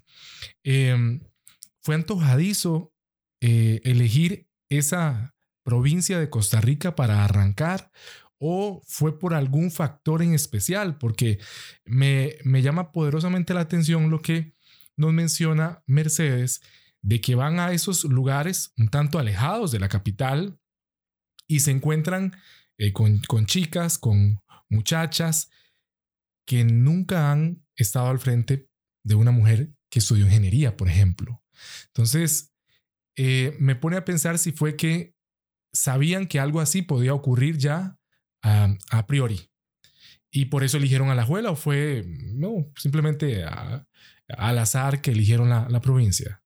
Em, 0.63 1.21
fue 1.81 1.95
antojadizo 1.95 2.93
eh, 3.41 3.81
elegir 3.83 4.47
esa 4.69 5.36
provincia 5.63 6.19
de 6.19 6.29
Costa 6.29 6.62
Rica 6.62 6.95
para 6.95 7.24
arrancar 7.24 7.91
o 8.39 8.81
fue 8.86 9.19
por 9.19 9.33
algún 9.33 9.71
factor 9.71 10.21
en 10.21 10.33
especial, 10.33 10.97
porque 10.97 11.39
me, 11.86 12.38
me 12.43 12.62
llama 12.62 12.91
poderosamente 12.91 13.53
la 13.53 13.62
atención 13.62 14.09
lo 14.09 14.21
que 14.21 14.53
nos 14.95 15.13
menciona 15.13 15.83
Mercedes 15.86 16.62
de 17.01 17.21
que 17.21 17.36
van 17.36 17.59
a 17.59 17.71
esos 17.71 18.03
lugares 18.03 18.74
un 18.77 18.89
tanto 18.89 19.19
alejados 19.19 19.71
de 19.71 19.79
la 19.79 19.89
capital 19.89 20.59
y 21.48 21.62
se 21.62 21.72
encuentran 21.72 22.36
eh, 22.77 22.94
con, 22.94 23.20
con 23.20 23.46
chicas, 23.46 23.98
con 23.98 24.42
muchachas 24.70 25.50
que 26.46 26.63
nunca 26.63 27.32
han 27.32 27.66
estado 27.75 28.08
al 28.08 28.20
frente 28.20 28.70
de 29.04 29.16
una 29.16 29.32
mujer 29.32 29.72
que 29.89 30.00
estudió 30.00 30.25
ingeniería, 30.25 30.77
por 30.77 30.89
ejemplo. 30.89 31.42
Entonces, 31.88 32.54
eh, 33.16 33.56
me 33.60 33.75
pone 33.75 33.98
a 33.98 34.06
pensar 34.06 34.38
si 34.38 34.51
fue 34.51 34.75
que 34.75 35.16
sabían 35.74 36.27
que 36.27 36.39
algo 36.39 36.62
así 36.62 36.82
podía 36.82 37.13
ocurrir 37.13 37.58
ya 37.58 37.98
a 38.42 39.08
priori. 39.08 39.51
Y 40.32 40.46
por 40.46 40.63
eso 40.63 40.77
eligieron 40.77 41.10
a 41.10 41.16
la 41.16 41.25
Juela 41.25 41.51
o 41.51 41.56
fue, 41.56 42.06
no, 42.08 42.72
simplemente 42.77 43.44
al 43.44 44.58
azar 44.58 45.01
que 45.01 45.12
eligieron 45.12 45.50
la, 45.50 45.68
la, 45.70 45.82
provincia. 45.82 46.42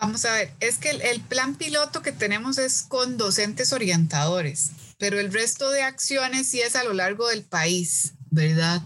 Vamos 0.00 0.24
a 0.24 0.32
ver, 0.32 0.52
es 0.60 0.78
que 0.78 0.90
el, 0.90 1.20
plan 1.20 1.54
piloto 1.54 2.02
que 2.02 2.12
tenemos 2.12 2.58
es 2.58 2.82
con 2.82 3.16
docentes 3.16 3.72
orientadores, 3.72 4.70
pero 4.98 5.20
el 5.20 5.32
resto 5.32 5.70
de 5.70 5.82
acciones 5.82 6.48
sí 6.48 6.60
es 6.60 6.74
a 6.76 6.84
lo 6.84 6.92
largo 6.92 7.28
del 7.28 7.44
país, 7.44 8.14
¿verdad? 8.30 8.82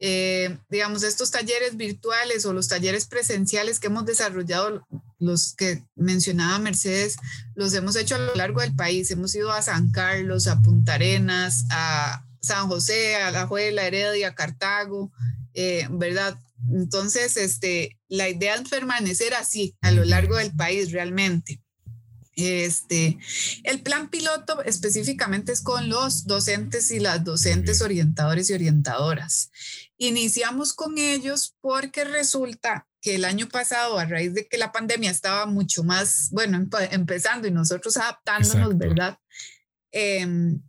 Eh, 0.00 0.58
digamos, 0.68 1.02
estos 1.02 1.30
talleres 1.30 1.76
virtuales 1.76 2.46
o 2.46 2.52
los 2.52 2.68
talleres 2.68 3.06
presenciales 3.06 3.80
que 3.80 3.88
hemos 3.88 4.06
desarrollado, 4.06 4.86
los 5.18 5.54
que 5.54 5.84
mencionaba 5.96 6.58
Mercedes, 6.58 7.16
los 7.54 7.74
hemos 7.74 7.96
hecho 7.96 8.14
a 8.14 8.18
lo 8.18 8.34
largo 8.34 8.60
del 8.60 8.74
país. 8.74 9.10
Hemos 9.10 9.34
ido 9.34 9.52
a 9.52 9.62
San 9.62 9.90
Carlos, 9.90 10.46
a 10.46 10.60
Punta 10.60 10.94
Arenas, 10.94 11.64
a 11.70 12.24
San 12.40 12.68
José, 12.68 13.16
a 13.16 13.30
La 13.30 13.46
Juela, 13.46 13.86
Heredia, 13.86 14.34
Cartago, 14.34 15.12
eh, 15.60 15.88
¿verdad? 15.90 16.38
Entonces, 16.72 17.36
este, 17.36 17.98
la 18.06 18.28
idea 18.28 18.54
es 18.54 18.68
permanecer 18.68 19.34
así 19.34 19.76
a 19.80 19.90
lo 19.90 20.04
largo 20.04 20.36
del 20.36 20.54
país 20.54 20.92
realmente. 20.92 21.60
Este, 22.36 23.18
el 23.64 23.82
plan 23.82 24.08
piloto 24.08 24.62
específicamente 24.62 25.50
es 25.50 25.60
con 25.60 25.88
los 25.88 26.28
docentes 26.28 26.92
y 26.92 27.00
las 27.00 27.24
docentes 27.24 27.82
orientadores 27.82 28.50
y 28.50 28.54
orientadoras. 28.54 29.50
Iniciamos 29.96 30.74
con 30.74 30.96
ellos 30.96 31.56
porque 31.60 32.04
resulta 32.04 32.86
que 33.00 33.16
el 33.16 33.24
año 33.24 33.48
pasado, 33.48 33.98
a 33.98 34.04
raíz 34.04 34.34
de 34.34 34.46
que 34.46 34.58
la 34.58 34.70
pandemia 34.70 35.10
estaba 35.10 35.46
mucho 35.46 35.82
más, 35.82 36.28
bueno, 36.30 36.64
empezando 36.92 37.48
y 37.48 37.50
nosotros 37.50 37.96
adaptándonos, 37.96 38.78
¿verdad? 38.78 39.18
Em, 39.90 40.62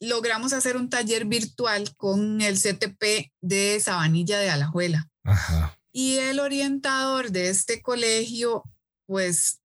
logramos 0.00 0.52
hacer 0.52 0.76
un 0.76 0.90
taller 0.90 1.24
virtual 1.24 1.94
con 1.96 2.40
el 2.40 2.58
CTP 2.58 3.32
de 3.40 3.80
Sabanilla 3.80 4.38
de 4.38 4.50
Alajuela. 4.50 5.08
Y 5.92 6.16
el 6.16 6.40
orientador 6.40 7.30
de 7.30 7.50
este 7.50 7.80
colegio, 7.80 8.64
pues 9.06 9.60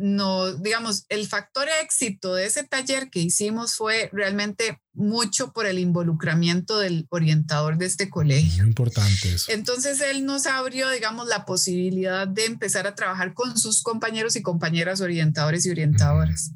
no, 0.00 0.52
digamos, 0.54 1.04
el 1.10 1.26
factor 1.28 1.68
éxito 1.82 2.34
de 2.34 2.46
ese 2.46 2.64
taller 2.64 3.10
que 3.10 3.20
hicimos 3.20 3.74
fue 3.74 4.08
realmente 4.12 4.80
mucho 4.94 5.52
por 5.52 5.66
el 5.66 5.78
involucramiento 5.78 6.78
del 6.78 7.06
orientador 7.10 7.76
de 7.76 7.86
este 7.86 8.08
colegio. 8.08 8.62
Muy 8.62 8.70
importante 8.70 9.34
eso. 9.34 9.52
Entonces 9.52 10.00
él 10.00 10.24
nos 10.24 10.46
abrió, 10.46 10.88
digamos, 10.90 11.28
la 11.28 11.44
posibilidad 11.44 12.26
de 12.26 12.46
empezar 12.46 12.86
a 12.86 12.94
trabajar 12.94 13.34
con 13.34 13.58
sus 13.58 13.82
compañeros 13.82 14.36
y 14.36 14.42
compañeras 14.42 15.02
orientadores 15.02 15.66
y 15.66 15.70
orientadoras. 15.70 16.52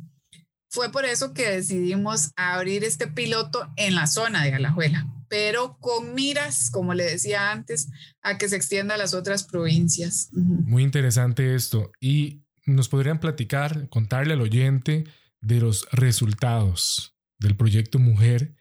Fue 0.74 0.90
por 0.90 1.04
eso 1.04 1.32
que 1.34 1.48
decidimos 1.48 2.32
abrir 2.34 2.82
este 2.82 3.06
piloto 3.06 3.70
en 3.76 3.94
la 3.94 4.08
zona 4.08 4.42
de 4.42 4.54
Alajuela, 4.54 5.06
pero 5.28 5.78
con 5.78 6.16
miras, 6.16 6.68
como 6.68 6.94
le 6.94 7.04
decía 7.04 7.52
antes, 7.52 7.90
a 8.22 8.38
que 8.38 8.48
se 8.48 8.56
extienda 8.56 8.96
a 8.96 8.98
las 8.98 9.14
otras 9.14 9.44
provincias. 9.44 10.30
Muy 10.32 10.82
interesante 10.82 11.54
esto. 11.54 11.92
Y 12.00 12.42
nos 12.66 12.88
podrían 12.88 13.20
platicar, 13.20 13.88
contarle 13.88 14.34
al 14.34 14.40
oyente 14.40 15.04
de 15.40 15.60
los 15.60 15.86
resultados 15.92 17.14
del 17.38 17.56
proyecto 17.56 18.00
Mujer 18.00 18.56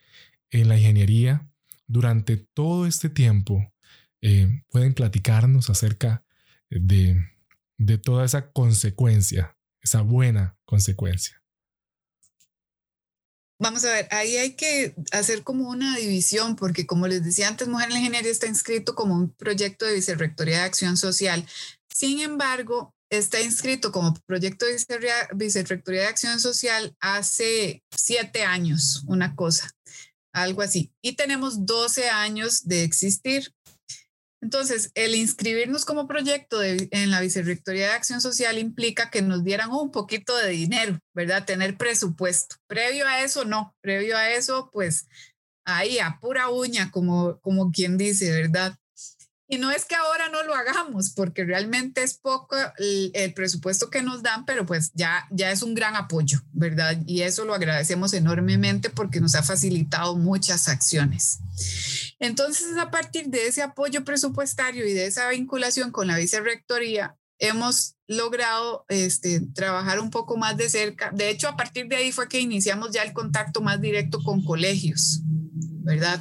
en 0.52 0.68
la 0.68 0.78
Ingeniería 0.78 1.50
durante 1.88 2.36
todo 2.36 2.86
este 2.86 3.08
tiempo. 3.08 3.72
Eh, 4.22 4.62
pueden 4.70 4.94
platicarnos 4.94 5.68
acerca 5.68 6.24
de, 6.70 7.26
de 7.76 7.98
toda 7.98 8.24
esa 8.24 8.52
consecuencia, 8.52 9.56
esa 9.82 10.02
buena 10.02 10.56
consecuencia. 10.64 11.43
Vamos 13.60 13.84
a 13.84 13.92
ver, 13.92 14.08
ahí 14.10 14.36
hay 14.36 14.54
que 14.54 14.94
hacer 15.12 15.44
como 15.44 15.68
una 15.68 15.96
división, 15.96 16.56
porque 16.56 16.86
como 16.86 17.06
les 17.06 17.24
decía 17.24 17.48
antes, 17.48 17.68
Mujer 17.68 17.86
en 17.86 17.92
la 17.94 17.98
Ingeniería 18.00 18.30
está 18.30 18.46
inscrito 18.48 18.94
como 18.94 19.14
un 19.14 19.30
proyecto 19.30 19.86
de 19.86 19.94
Vicerrectoría 19.94 20.58
de 20.58 20.64
Acción 20.64 20.96
Social. 20.96 21.46
Sin 21.88 22.18
embargo, 22.20 22.92
está 23.10 23.40
inscrito 23.40 23.92
como 23.92 24.14
proyecto 24.26 24.66
de 24.66 24.78
Vicerrectoría 25.34 26.02
de 26.02 26.08
Acción 26.08 26.40
Social 26.40 26.96
hace 27.00 27.82
siete 27.96 28.42
años, 28.42 29.04
una 29.06 29.36
cosa, 29.36 29.70
algo 30.32 30.62
así. 30.62 30.90
Y 31.00 31.12
tenemos 31.12 31.64
12 31.64 32.10
años 32.10 32.66
de 32.66 32.82
existir. 32.82 33.52
Entonces, 34.44 34.90
el 34.94 35.14
inscribirnos 35.14 35.86
como 35.86 36.06
proyecto 36.06 36.62
en 36.62 37.10
la 37.10 37.22
Vicerrectoría 37.22 37.86
de 37.86 37.92
Acción 37.94 38.20
Social 38.20 38.58
implica 38.58 39.08
que 39.08 39.22
nos 39.22 39.42
dieran 39.42 39.70
un 39.70 39.90
poquito 39.90 40.36
de 40.36 40.50
dinero, 40.50 40.98
¿verdad? 41.14 41.46
Tener 41.46 41.78
presupuesto. 41.78 42.56
Previo 42.66 43.08
a 43.08 43.22
eso, 43.22 43.46
no. 43.46 43.74
Previo 43.80 44.18
a 44.18 44.28
eso, 44.28 44.68
pues 44.70 45.08
ahí 45.64 45.98
a 45.98 46.18
pura 46.20 46.50
uña, 46.50 46.90
como, 46.90 47.40
como 47.40 47.72
quien 47.72 47.96
dice, 47.96 48.32
¿verdad? 48.32 48.76
Y 49.48 49.56
no 49.56 49.70
es 49.70 49.86
que 49.86 49.94
ahora 49.94 50.28
no 50.28 50.42
lo 50.42 50.54
hagamos, 50.54 51.10
porque 51.10 51.44
realmente 51.44 52.02
es 52.02 52.18
poco 52.18 52.54
el, 52.78 53.32
presupuesto 53.32 53.88
que 53.88 54.02
nos 54.02 54.22
dan, 54.22 54.44
pero 54.44 54.66
pues 54.66 54.90
ya, 54.92 55.26
ya 55.30 55.50
es 55.50 55.62
un 55.62 55.74
gran 55.74 55.96
apoyo, 55.96 56.42
¿verdad? 56.52 56.98
Y 57.06 57.22
eso 57.22 57.46
lo 57.46 57.54
agradecemos 57.54 58.12
enormemente 58.12 58.90
porque 58.90 59.20
nos 59.20 59.34
ha 59.36 59.42
facilitado 59.42 60.16
muchas 60.16 60.68
acciones. 60.68 61.38
Entonces, 62.24 62.78
a 62.78 62.90
partir 62.90 63.26
de 63.26 63.48
ese 63.48 63.60
apoyo 63.60 64.02
presupuestario 64.02 64.88
y 64.88 64.94
de 64.94 65.04
esa 65.04 65.28
vinculación 65.28 65.90
con 65.90 66.06
la 66.06 66.16
vicerrectoría, 66.16 67.18
hemos 67.38 67.96
logrado 68.06 68.86
este, 68.88 69.42
trabajar 69.54 70.00
un 70.00 70.08
poco 70.08 70.38
más 70.38 70.56
de 70.56 70.70
cerca. 70.70 71.10
De 71.10 71.28
hecho, 71.28 71.48
a 71.48 71.56
partir 71.58 71.86
de 71.86 71.96
ahí 71.96 72.12
fue 72.12 72.26
que 72.26 72.40
iniciamos 72.40 72.92
ya 72.92 73.02
el 73.02 73.12
contacto 73.12 73.60
más 73.60 73.78
directo 73.78 74.22
con 74.22 74.42
colegios, 74.42 75.20
¿verdad? 75.82 76.18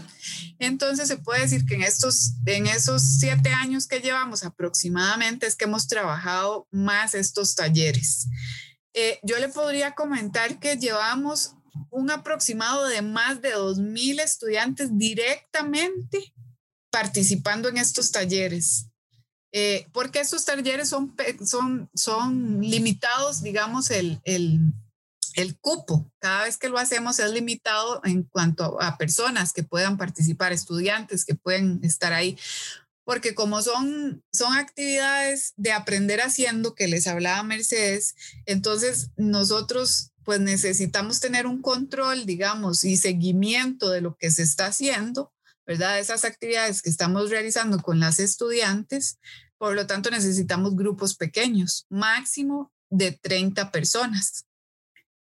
Entonces 0.59 1.07
se 1.07 1.15
puede 1.15 1.39
decir 1.39 1.65
que 1.65 1.75
en 1.75 1.83
estos, 1.83 2.33
en 2.47 2.67
esos 2.67 3.01
siete 3.01 3.53
años 3.53 3.87
que 3.87 4.01
llevamos 4.01 4.43
aproximadamente 4.43 5.47
es 5.47 5.55
que 5.55 5.63
hemos 5.63 5.87
trabajado 5.87 6.67
más 6.69 7.15
estos 7.15 7.55
talleres. 7.55 8.27
Eh, 8.93 9.19
yo 9.23 9.39
le 9.39 9.47
podría 9.47 9.95
comentar 9.95 10.59
que 10.59 10.75
llevamos 10.75 11.55
un 11.89 12.11
aproximado 12.11 12.87
de 12.87 13.01
más 13.01 13.41
de 13.41 13.55
2.000 13.55 14.21
estudiantes 14.21 14.89
directamente 14.97 16.33
participando 16.91 17.69
en 17.69 17.77
estos 17.77 18.11
talleres. 18.11 18.87
Eh, 19.51 19.87
porque 19.91 20.19
estos 20.19 20.45
talleres 20.45 20.89
son, 20.89 21.15
son, 21.45 21.89
son 21.93 22.61
limitados, 22.61 23.43
digamos, 23.43 23.91
el, 23.91 24.19
el, 24.23 24.73
el 25.35 25.57
cupo, 25.59 26.11
cada 26.19 26.45
vez 26.45 26.57
que 26.57 26.69
lo 26.69 26.77
hacemos 26.77 27.19
es 27.19 27.31
limitado 27.31 28.01
en 28.03 28.23
cuanto 28.23 28.81
a 28.81 28.97
personas 28.97 29.53
que 29.53 29.63
puedan 29.63 29.97
participar, 29.97 30.53
estudiantes 30.53 31.25
que 31.25 31.35
pueden 31.35 31.79
estar 31.83 32.13
ahí, 32.13 32.37
porque 33.05 33.35
como 33.35 33.61
son, 33.61 34.23
son 34.31 34.55
actividades 34.55 35.53
de 35.55 35.71
aprender 35.71 36.21
haciendo 36.21 36.73
que 36.73 36.87
les 36.87 37.07
hablaba 37.07 37.43
Mercedes, 37.43 38.15
entonces 38.45 39.09
nosotros 39.17 40.12
pues 40.23 40.39
necesitamos 40.39 41.19
tener 41.19 41.47
un 41.47 41.61
control, 41.61 42.25
digamos, 42.25 42.83
y 42.83 42.97
seguimiento 42.97 43.89
de 43.89 44.01
lo 44.01 44.15
que 44.15 44.31
se 44.31 44.43
está 44.43 44.67
haciendo, 44.67 45.33
¿verdad? 45.65 45.99
Esas 45.99 46.25
actividades 46.25 46.81
que 46.81 46.89
estamos 46.89 47.29
realizando 47.29 47.81
con 47.81 47.99
las 47.99 48.19
estudiantes, 48.19 49.19
por 49.57 49.75
lo 49.75 49.87
tanto 49.87 50.09
necesitamos 50.09 50.75
grupos 50.75 51.15
pequeños, 51.15 51.85
máximo 51.89 52.71
de 52.89 53.11
30 53.11 53.71
personas. 53.71 54.45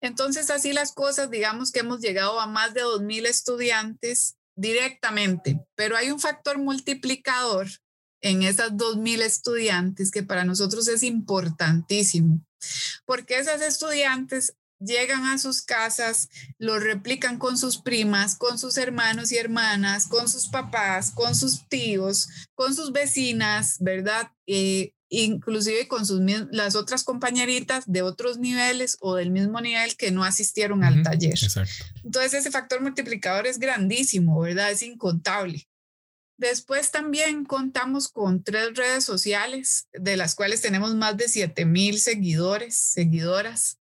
Entonces, 0.01 0.51
así 0.51 0.73
las 0.73 0.93
cosas, 0.93 1.31
digamos 1.31 1.73
que 1.73 1.81
hemos 1.81 2.01
llegado 2.01 2.41
a 2.41 2.47
más 2.47 2.75
de 2.75 2.83
2.000 2.83 3.27
estudiantes 3.27 4.37
directamente, 4.55 5.65
pero 5.75 5.97
hay 5.97 6.11
un 6.11 6.21
factor 6.21 6.59
multiplicador 6.59 7.69
en 8.23 8.43
esas 8.43 8.73
2.000 8.73 9.23
estudiantes 9.23 10.11
que 10.11 10.23
para 10.23 10.45
nosotros 10.45 10.89
es 10.89 11.03
importantísimo, 11.03 12.45
porque 13.05 13.39
esas 13.39 13.63
estudiantes 13.63 14.55
llegan 14.87 15.25
a 15.25 15.39
sus 15.39 15.63
casas, 15.63 16.29
lo 16.59 16.79
replican 16.79 17.39
con 17.39 17.59
sus 17.59 17.79
primas, 17.83 18.37
con 18.37 18.59
sus 18.59 18.77
hermanos 18.79 19.33
y 19.33 19.37
hermanas, 19.37 20.07
con 20.07 20.29
sus 20.29 20.49
papás, 20.49 21.11
con 21.11 21.35
sus 21.35 21.69
tíos, 21.69 22.29
con 22.55 22.75
sus 22.75 22.93
vecinas, 22.93 23.77
¿verdad? 23.81 24.31
Eh, 24.47 24.93
inclusive 25.09 25.87
con 25.89 26.05
sus, 26.07 26.21
las 26.51 26.75
otras 26.75 27.05
compañeritas 27.05 27.85
de 27.87 28.03
otros 28.03 28.39
niveles 28.39 28.97
o 29.01 29.15
del 29.17 29.31
mismo 29.31 29.61
nivel 29.61 29.97
que 29.97 30.11
no 30.11 30.25
asistieron 30.25 30.85
al 30.85 31.03
taller. 31.03 31.39
Entonces 32.05 32.35
ese 32.35 32.51
factor 32.51 32.81
multiplicador 32.81 33.47
es 33.47 33.59
grandísimo, 33.59 34.41
¿verdad? 34.41 34.71
Es 34.71 34.83
incontable. 34.83 35.69
Después 36.39 36.91
también 36.91 37.45
contamos 37.45 38.09
con 38.09 38.43
tres 38.43 38.75
redes 38.75 39.05
sociales, 39.05 39.89
de 39.93 40.17
las 40.17 40.35
cuales 40.35 40.61
tenemos 40.61 40.95
más 40.95 41.17
de 41.17 41.29
7 41.29 41.65
mil 41.65 41.99
seguidores, 41.99 42.77
seguidoras. 42.77 43.79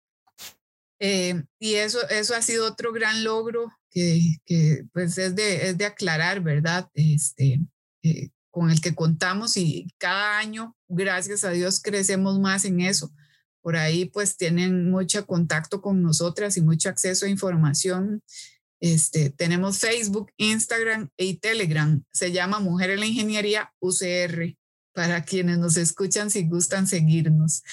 Eh, 0.99 1.43
y 1.59 1.75
eso, 1.75 2.07
eso 2.09 2.35
ha 2.35 2.41
sido 2.41 2.67
otro 2.67 2.93
gran 2.93 3.23
logro 3.23 3.71
que, 3.91 4.37
que 4.45 4.85
pues 4.93 5.17
es 5.17 5.35
de, 5.35 5.69
es 5.69 5.77
de 5.77 5.85
aclarar, 5.85 6.41
¿verdad? 6.41 6.89
Este, 6.93 7.59
eh, 8.03 8.29
con 8.51 8.71
el 8.71 8.79
que 8.81 8.95
contamos 8.95 9.57
y 9.57 9.87
cada 9.97 10.37
año, 10.37 10.75
gracias 10.87 11.43
a 11.43 11.51
Dios, 11.51 11.81
crecemos 11.81 12.39
más 12.39 12.65
en 12.65 12.81
eso. 12.81 13.11
Por 13.61 13.75
ahí 13.75 14.05
pues 14.05 14.37
tienen 14.37 14.89
mucho 14.89 15.25
contacto 15.25 15.81
con 15.81 16.01
nosotras 16.01 16.55
y 16.55 16.61
mucho 16.61 16.89
acceso 16.89 17.25
a 17.25 17.29
información 17.29 18.21
este, 18.79 19.29
tenemos 19.31 19.79
Facebook, 19.79 20.31
Instagram 20.37 21.09
y 21.17 21.37
Telegram. 21.37 22.03
Se 22.11 22.31
llama 22.31 22.59
Mujer 22.59 22.91
en 22.91 22.99
la 22.99 23.05
Ingeniería 23.05 23.73
UCR 23.79 24.55
para 24.93 25.23
quienes 25.23 25.57
nos 25.57 25.77
escuchan 25.77 26.29
si 26.29 26.47
gustan 26.47 26.85
seguirnos. 26.85 27.63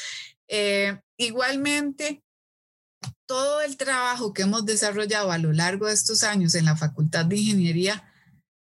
Eh, 0.48 0.98
igualmente, 1.18 2.22
todo 3.26 3.60
el 3.62 3.76
trabajo 3.76 4.32
que 4.32 4.42
hemos 4.42 4.66
desarrollado 4.66 5.32
a 5.32 5.38
lo 5.38 5.52
largo 5.52 5.86
de 5.86 5.94
estos 5.94 6.22
años 6.22 6.54
en 6.54 6.64
la 6.64 6.76
Facultad 6.76 7.24
de 7.24 7.36
Ingeniería, 7.36 8.08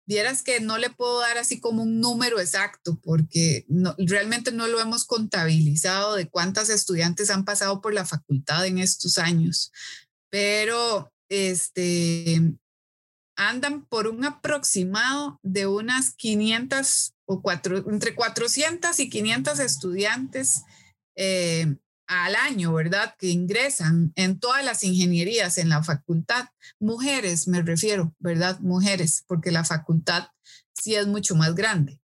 vieras 0.07 0.41
que 0.41 0.59
no 0.59 0.77
le 0.77 0.89
puedo 0.89 1.19
dar 1.19 1.37
así 1.37 1.59
como 1.59 1.83
un 1.83 1.99
número 1.99 2.39
exacto, 2.39 2.99
porque 3.03 3.65
realmente 3.97 4.51
no 4.51 4.67
lo 4.67 4.79
hemos 4.79 5.05
contabilizado 5.05 6.15
de 6.15 6.29
cuántas 6.29 6.69
estudiantes 6.69 7.29
han 7.29 7.45
pasado 7.45 7.81
por 7.81 7.93
la 7.93 8.05
facultad 8.05 8.65
en 8.65 8.77
estos 8.77 9.17
años, 9.17 9.71
pero 10.29 11.11
este, 11.29 12.41
andan 13.35 13.85
por 13.85 14.07
un 14.07 14.25
aproximado 14.25 15.39
de 15.43 15.67
unas 15.67 16.15
500 16.15 17.13
o 17.25 17.41
entre 17.51 18.15
400 18.15 18.99
y 18.99 19.09
500 19.09 19.59
estudiantes 19.59 20.63
eh, 21.17 21.75
al 22.07 22.35
año, 22.35 22.73
¿verdad? 22.73 23.15
Que 23.19 23.27
ingresan 23.27 24.11
en 24.15 24.39
todas 24.39 24.63
las 24.63 24.83
ingenierías 24.83 25.57
en 25.57 25.69
la 25.69 25.83
facultad. 25.83 26.47
Mujeres, 26.79 27.47
me 27.47 27.61
refiero, 27.61 28.15
¿verdad? 28.19 28.59
Mujeres, 28.59 29.23
porque 29.27 29.51
la 29.51 29.63
facultad 29.63 30.29
sí 30.73 30.95
es 30.95 31.07
mucho 31.07 31.35
más 31.35 31.53
grande. 31.55 31.99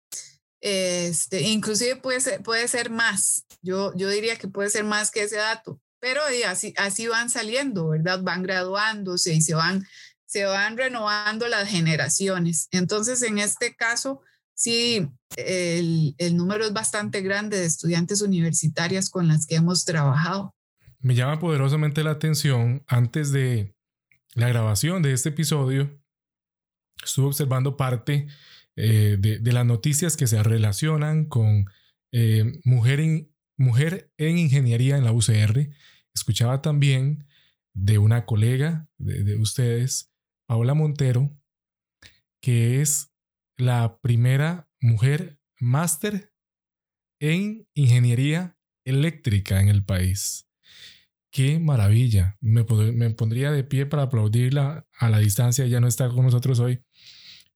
Este, 0.61 1.41
inclusive 1.41 1.95
puede 1.97 2.19
ser, 2.21 2.41
puede 2.41 2.67
ser 2.67 2.89
más. 2.89 3.45
Yo, 3.61 3.93
yo 3.95 4.09
diría 4.09 4.37
que 4.37 4.47
puede 4.47 4.69
ser 4.69 4.83
más 4.83 5.11
que 5.11 5.23
ese 5.23 5.37
dato, 5.37 5.81
pero 5.99 6.21
así, 6.47 6.73
así 6.77 7.07
van 7.07 7.29
saliendo, 7.29 7.89
¿verdad? 7.89 8.21
Van 8.21 8.43
graduándose 8.43 9.33
y 9.33 9.41
se 9.41 9.53
van, 9.53 9.85
se 10.25 10.45
van 10.45 10.77
renovando 10.77 11.47
las 11.47 11.69
generaciones. 11.69 12.67
Entonces, 12.71 13.21
en 13.21 13.39
este 13.39 13.75
caso, 13.75 14.21
sí, 14.59 15.07
el, 15.37 16.15
el 16.17 16.37
número 16.37 16.65
es 16.65 16.73
bastante 16.73 17.21
grande 17.21 17.57
de 17.57 17.65
estudiantes 17.65 18.21
universitarias 18.21 19.09
con 19.09 19.27
las 19.27 19.45
que 19.45 19.55
hemos 19.55 19.85
trabajado. 19.85 20.53
Me 20.99 21.15
llama 21.15 21.39
poderosamente 21.39 22.03
la 22.03 22.11
atención, 22.11 22.83
antes 22.87 23.31
de 23.31 23.73
la 24.35 24.49
grabación 24.49 25.01
de 25.01 25.13
este 25.13 25.29
episodio, 25.29 25.99
estuve 27.03 27.27
observando 27.27 27.77
parte 27.77 28.27
eh, 28.75 29.17
de, 29.19 29.39
de, 29.39 29.51
las 29.53 29.65
noticias 29.65 30.17
que 30.17 30.27
se 30.27 30.41
relacionan 30.43 31.25
con 31.25 31.65
eh, 32.11 32.59
mujer, 32.63 32.99
en, 34.17 34.37
ingeniería 34.37 34.97
en 34.97 35.03
la 35.03 35.11
UCR 35.11 35.69
escuchaba 36.13 36.61
también 36.61 37.27
de 37.73 37.97
una 37.97 38.25
colega 38.25 38.87
de, 38.97 39.37
ustedes, 39.37 40.11
Paula 40.47 40.73
Montero, 40.73 41.31
que 42.41 42.81
es 42.81 43.11
la 43.59 43.99
primera 44.01 44.69
mujer 44.79 45.39
máster 45.59 46.33
en 47.19 47.67
ingeniería 47.73 48.57
eléctrica 48.85 49.61
en 49.61 49.69
el 49.69 49.83
país. 49.83 50.49
Qué 51.31 51.59
maravilla. 51.59 52.37
Me, 52.41 52.63
me, 52.93 53.09
pondría 53.11 53.51
de 53.51 53.63
pie 53.63 53.85
para 53.85 54.03
aplaudirla 54.03 54.87
a 54.97 55.09
la 55.09 55.19
distancia. 55.19 55.67
Ya 55.67 55.79
no 55.79 55.87
está 55.87 56.09
con 56.09 56.25
nosotros 56.25 56.59
hoy. 56.59 56.83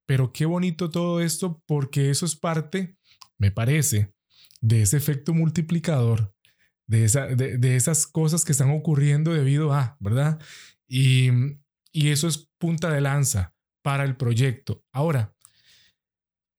Pero 0.06 0.32
qué 0.32 0.46
bonito 0.46 0.92
todo 0.92 1.22
esto 1.22 1.64
porque 1.66 2.10
eso 2.10 2.26
es 2.26 2.36
parte, 2.36 2.98
me 3.38 3.52
parece, 3.52 4.14
de 4.62 4.82
ese 4.82 4.98
efecto 4.98 5.34
multiplicador 5.34 6.34
de, 6.88 7.06
esa, 7.06 7.28
de, 7.28 7.76
esas 7.76 8.08
cosas 8.08 8.46
que 8.46 8.52
están 8.52 8.72
ocurriendo 8.72 9.34
debido 9.34 9.74
a, 9.74 9.98
¿verdad? 10.00 10.40
Y, 10.88 11.30
y 11.92 12.10
eso 12.10 12.28
es 12.28 12.50
punta 12.60 12.92
de 12.92 13.02
lanza 13.02 13.56
para 13.82 14.04
el 14.04 14.16
proyecto. 14.16 14.84
Ahora, 14.92 15.33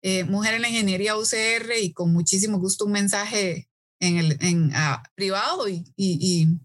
eh, 0.03 0.25
Mujer 0.25 0.55
en 0.55 0.63
la 0.63 0.69
Ingeniería 0.69 1.17
UCR 1.17 1.73
y 1.81 1.93
con 1.93 2.13
muchísimo 2.13 2.59
gusto 2.59 2.85
un 2.85 2.93
mensaje 2.93 3.69
en 4.03 4.19
el 4.19 4.37
en, 4.41 4.73
ah, 4.75 5.03
privado 5.15 5.69
y, 5.69 5.85
y, 5.97 6.59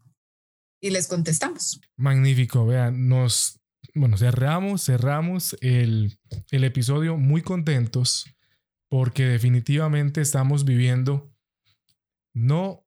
y, 0.82 0.90
les 0.90 1.08
contestamos. 1.08 1.80
Magnífico, 1.96 2.66
vean, 2.66 3.08
nos, 3.08 3.60
bueno, 3.94 4.18
cerramos, 4.18 4.84
cerramos 4.84 5.56
el, 5.62 6.20
el 6.52 6.64
episodio 6.64 7.16
muy 7.18 7.42
contentos 7.44 8.26
porque 8.90 9.26
definitivamente 9.26 10.20
estamos 10.22 10.66
viviendo 10.66 11.32
no 12.34 12.86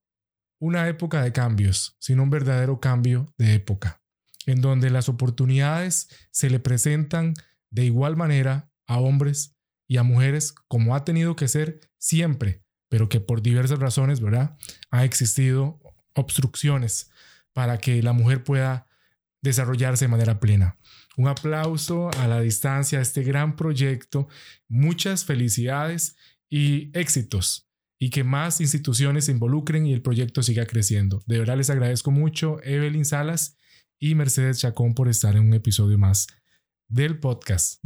una 0.61 0.89
época 0.89 1.23
de 1.23 1.33
cambios, 1.33 1.97
sino 2.01 2.25
un 2.25 2.31
verdadero 2.31 2.81
cambio 2.81 3.33
de 3.39 3.55
época. 3.55 4.03
en 4.47 4.63
donde 4.63 4.89
las 4.91 5.09
oportunidades 5.09 6.09
se 6.33 6.49
le 6.49 6.59
presentan 6.59 7.35
de 7.71 7.85
igual 7.85 8.17
manera 8.17 8.73
a 8.89 8.99
hombres 8.99 9.55
y 9.87 9.99
a 9.99 10.03
mujeres 10.03 10.55
como 10.67 10.97
ha 10.97 11.05
tenido 11.05 11.37
que 11.37 11.47
ser 11.47 11.81
siempre, 11.99 12.65
pero 12.90 13.09
que 13.09 13.20
por 13.20 13.40
diversas 13.40 13.79
razones, 13.79 14.20
¿verdad? 14.20 14.59
Ha 14.90 15.05
existido 15.05 15.81
obstrucciones 16.14 17.11
para 17.55 17.79
que 17.79 18.03
la 18.03 18.12
mujer 18.12 18.44
pueda 18.44 18.87
desarrollarse 19.40 20.05
de 20.05 20.11
manera 20.11 20.40
plena. 20.40 20.76
Un 21.16 21.29
aplauso 21.29 22.11
a 22.18 22.26
la 22.29 22.40
distancia 22.40 22.98
a 22.98 23.03
este 23.03 23.22
gran 23.22 23.57
proyecto, 23.57 24.29
muchas 24.68 25.24
felicidades 25.24 26.16
y 26.50 26.90
éxitos 26.92 27.70
y 27.98 28.11
que 28.11 28.24
más 28.24 28.61
instituciones 28.61 29.26
se 29.26 29.33
involucren 29.33 29.87
y 29.87 29.92
el 29.92 30.03
proyecto 30.03 30.42
siga 30.42 30.66
creciendo. 30.66 31.22
De 31.26 31.38
verdad 31.38 31.57
les 31.57 31.70
agradezco 31.70 32.11
mucho 32.11 32.61
Evelyn 32.64 33.05
Salas 33.05 33.57
y 34.00 34.16
Mercedes 34.16 34.59
Chacón 34.59 34.94
por 34.94 35.09
estar 35.09 35.37
en 35.37 35.46
un 35.46 35.55
episodio 35.55 35.96
más 35.96 36.26
del 36.88 37.20
podcast. 37.20 37.81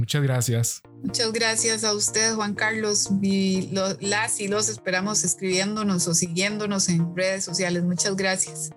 Muchas 0.00 0.22
gracias. 0.22 0.82
Muchas 1.02 1.30
gracias 1.30 1.84
a 1.84 1.92
usted, 1.92 2.34
Juan 2.34 2.54
Carlos. 2.54 3.10
Y 3.20 3.68
las 4.00 4.40
y 4.40 4.48
los 4.48 4.70
esperamos 4.70 5.24
escribiéndonos 5.24 6.08
o 6.08 6.14
siguiéndonos 6.14 6.88
en 6.88 7.14
redes 7.14 7.44
sociales. 7.44 7.84
Muchas 7.84 8.16
gracias. 8.16 8.70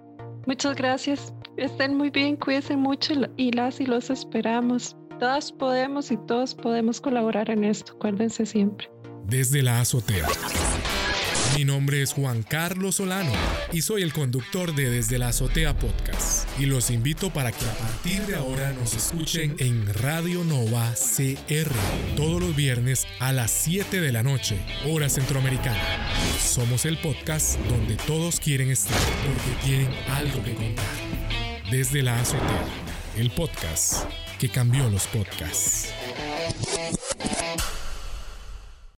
Muchas 0.45 0.75
gracias. 0.75 1.33
Estén 1.55 1.95
muy 1.95 2.09
bien, 2.09 2.35
cuídense 2.35 2.75
mucho 2.75 3.13
y 3.37 3.51
las 3.53 3.79
y 3.79 3.85
los 3.85 4.09
esperamos. 4.09 4.97
Todas 5.17 5.53
podemos 5.53 6.11
y 6.11 6.17
todos 6.27 6.55
podemos 6.55 6.99
colaborar 6.99 7.49
en 7.49 7.63
esto. 7.63 7.93
Acuérdense 7.93 8.45
siempre. 8.45 8.89
Desde 9.25 9.61
la 9.61 9.79
azotea. 9.79 10.27
Mi 11.55 11.63
nombre 11.63 12.01
es 12.01 12.11
Juan 12.11 12.43
Carlos 12.43 12.95
Solano 12.95 13.31
y 13.71 13.81
soy 13.81 14.01
el 14.01 14.11
conductor 14.11 14.75
de 14.75 14.89
Desde 14.89 15.19
la 15.19 15.29
Azotea 15.29 15.77
Podcast. 15.77 16.42
Y 16.59 16.67
los 16.67 16.91
invito 16.91 17.31
para 17.31 17.51
que 17.51 17.65
a 17.65 17.73
partir 17.73 18.25
de 18.27 18.35
ahora 18.35 18.71
nos 18.73 18.93
escuchen 18.93 19.55
en 19.57 19.91
Radio 19.93 20.43
Nova 20.43 20.93
CR 20.93 21.71
todos 22.15 22.41
los 22.41 22.55
viernes 22.55 23.07
a 23.19 23.31
las 23.31 23.49
7 23.49 23.99
de 23.99 24.11
la 24.11 24.21
noche, 24.21 24.59
hora 24.87 25.09
centroamericana. 25.09 25.81
Somos 26.39 26.85
el 26.85 26.97
podcast 26.99 27.57
donde 27.61 27.95
todos 27.95 28.39
quieren 28.39 28.69
estar 28.69 28.99
porque 29.25 29.65
tienen 29.65 29.89
algo 30.11 30.43
que 30.43 30.53
contar. 30.53 30.85
Desde 31.71 32.03
la 32.03 32.19
Azotea, 32.19 32.65
el 33.17 33.31
podcast 33.31 34.03
que 34.37 34.49
cambió 34.49 34.89
los 34.89 35.07
podcasts. 35.07 35.89